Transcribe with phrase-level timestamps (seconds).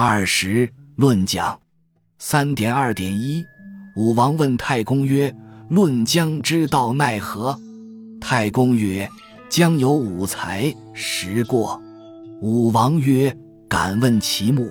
[0.00, 1.60] 二十论讲
[2.20, 3.44] 三点二点一。
[3.96, 5.34] 武王问太公曰
[5.70, 7.58] ：“论将之道奈何？”
[8.22, 9.10] 太公曰
[9.50, 11.82] ：“将有五才，十过。”
[12.40, 13.36] 武王曰
[13.68, 14.70] ：“敢问其目？”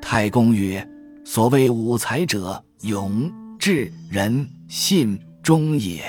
[0.00, 0.88] 太公曰
[1.26, 6.02] ：“所谓五才者，勇、智、仁、信、忠也。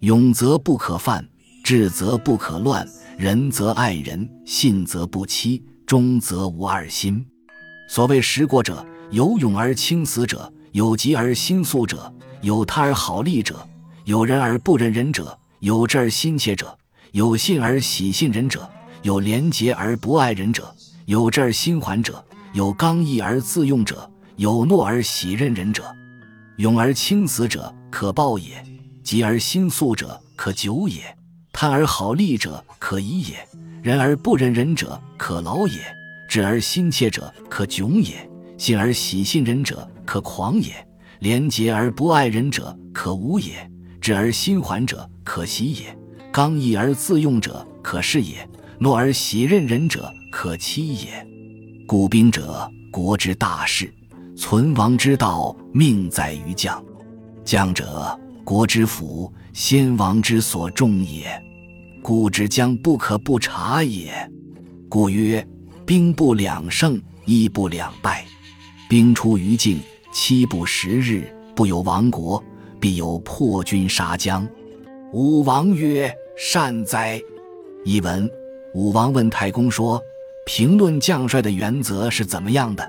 [0.00, 1.22] 勇则不可犯，
[1.62, 2.88] 智则不可乱，
[3.18, 7.22] 仁则爱人，信则不欺，忠则无二心。
[7.94, 13.54] 所谓十过者，有勇而轻死者，有急而心速者，有他而好利者，
[14.04, 16.76] 有仁而不仁人者，有智而心切者，
[17.12, 18.68] 有信而喜信人者，
[19.02, 22.20] 有廉洁而不爱人者，有智而心缓者。”
[22.52, 25.84] 有刚毅而自用者，有懦而喜任人者。
[26.56, 28.56] 勇而轻死者，可报也；
[29.04, 30.98] 急而心速者，可久也；
[31.52, 33.34] 贪而好利者，可疑也；
[33.84, 35.78] 仁而不仁人者，可劳也；
[36.34, 38.16] 智而心切者，可窘也；
[38.58, 40.72] 信而喜信人者，可狂也；
[41.20, 43.52] 廉洁而不爱人者，可无也；
[44.00, 45.96] 智而心缓者，可喜也；
[46.32, 48.38] 刚毅而自用者，可是也；
[48.80, 51.24] 懦而喜任人者，可欺也。
[51.86, 53.86] 故兵者，国之大事；
[54.36, 56.84] 存亡之道，命在于将。
[57.44, 61.30] 将者，国之辅，先王之所重也。
[62.02, 64.12] 故之将不可不察也。
[64.88, 65.46] 故曰：
[65.86, 68.24] 兵不两胜，一不两败。
[68.88, 69.80] 兵出于境，
[70.12, 72.42] 七不十日，不有亡国，
[72.80, 74.46] 必有破军杀将。
[75.12, 77.20] 武王曰：善哉！
[77.84, 78.28] 译文：
[78.72, 80.00] 武王问太公说。
[80.46, 82.86] 评论将帅的原则是怎么样的？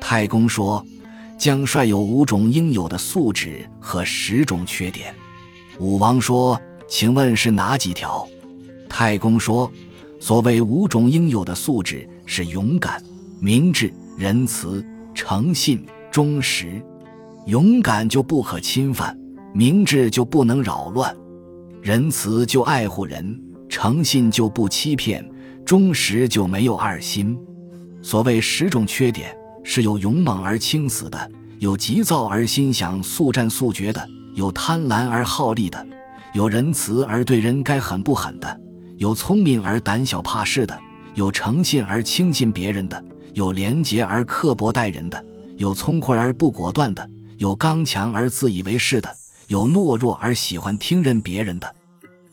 [0.00, 0.84] 太公说，
[1.36, 5.12] 将帅有五种应有的素质和十种缺点。
[5.80, 8.24] 武王说，请问是哪几条？
[8.88, 9.68] 太公说，
[10.24, 12.98] 所谓五种应有的素质是勇敢、
[13.40, 14.82] 明智、仁慈、
[15.14, 16.82] 诚信、忠实。
[17.44, 19.14] 勇敢就不可侵犯，
[19.52, 21.14] 明智就不能扰乱，
[21.82, 25.22] 仁慈就爱护人，诚信就不欺骗。
[25.62, 27.38] 忠实就没有二心。
[28.00, 35.86] 所谓十种缺点，是有勇猛而轻死的，有急躁而心想速战速决的，有贪婪而好利的，
[36.32, 38.60] 有仁慈而对人该狠不狠的，
[38.96, 40.78] 有聪明而胆小怕事的，
[41.14, 45.24] 有诚信而轻信别人的，有廉洁而刻薄待人的，
[45.56, 49.10] 有聪慧而不果断的，有刚强而自以为是的，
[49.48, 51.74] 有懦弱而喜欢听任别人的。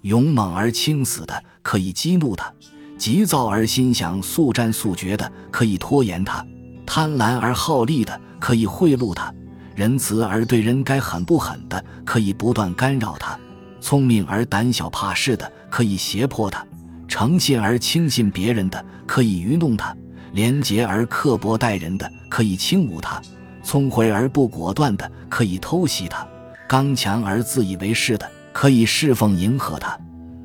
[0.03, 2.51] 勇猛而轻死的，可以激怒他。
[2.97, 6.45] 急躁而心想速战速决的，可以拖延他；
[6.85, 9.33] 贪婪而好利的，可以贿赂他；
[9.75, 13.35] 仁慈而对人该狠不狠的，可以不断干扰他；
[13.79, 16.61] 聪明而胆小怕事的，可以胁迫他；
[17.07, 19.95] 诚信而轻信别人的，可以愚弄他；
[20.33, 23.19] 廉洁而刻薄待人的，可以轻侮他；
[23.63, 26.27] 聪慧而不果断的，可以偷袭他；
[26.67, 29.97] 刚强而自以为是的，可以侍奉迎合他；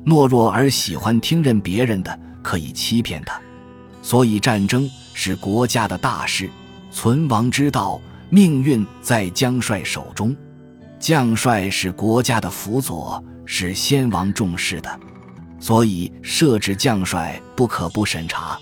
[0.05, 2.19] 懦弱而喜欢听任别人的。
[2.43, 3.37] 可以欺骗他，
[4.01, 6.49] 所以战争是国家的大事，
[6.89, 7.99] 存亡之道，
[8.29, 10.33] 命运在将帅手中。
[10.97, 14.97] 将帅是国家的辅佐，是先王重视的，
[15.59, 18.59] 所以设置将帅不可不审查。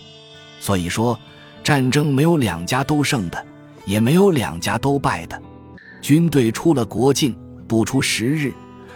[0.60, 1.18] 所以说，
[1.64, 3.46] 战争没有两家都胜的，
[3.86, 5.42] 也没有两家都败的。
[6.02, 7.36] 军队出了国境，
[7.68, 8.54] 不出十日。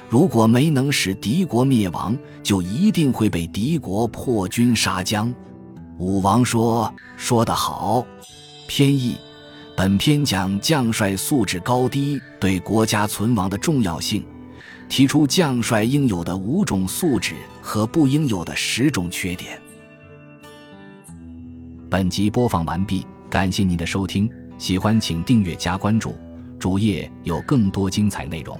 [0.08, 5.32] 如果没能使敌国灭亡，就一定会被敌国破军杀将。
[6.00, 8.06] 武王说：“说得好。”
[8.68, 9.16] 偏义。
[9.76, 14.26] 本篇讲将帅素质高低对国家存亡的重要性，
[14.90, 19.62] 提出将帅应有的五种素质和不应有的十种缺点。
[21.90, 26.16] 本集播放完毕，感谢您的收听，喜欢请订阅加关注，
[26.60, 28.60] 主页有更多精彩内容。